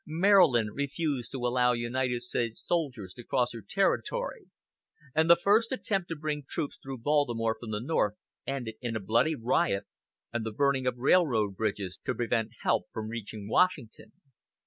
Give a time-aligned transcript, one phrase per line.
[0.07, 4.47] Maryland refused to allow United States soldiers to cross her territory,
[5.13, 8.15] and the first attempt to bring troops through Baltimore from the North
[8.47, 9.85] ended in a bloody riot,
[10.33, 14.11] and the burning of railroad bridges to prevent help from reaching Washington.